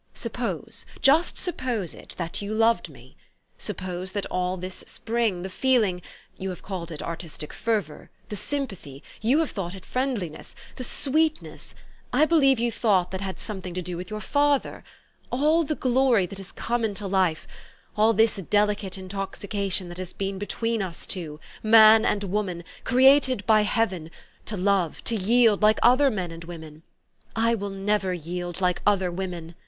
[0.15, 3.15] Suppose just suppose it that} T OU loved me.
[3.59, 6.01] Suppose that all this spring, the feeling
[6.39, 11.75] 3*011 have called it artistic fervor; the sympathy you have thought it friendliness; the sweetness,
[12.11, 14.83] I believe you thought that had some thing to do with your father;
[15.31, 17.47] all the glory that has come into life;
[17.95, 23.23] all this delicate intoxication that has been between us two, man and woman, 122 THE
[23.27, 23.45] STOKY OF AVIS.
[23.45, 24.11] created by heaven,
[24.47, 26.81] to love, to yield, like other men and women
[27.35, 29.53] ''"I will never yield, like other women!